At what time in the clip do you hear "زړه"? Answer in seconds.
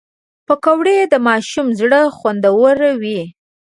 1.79-1.99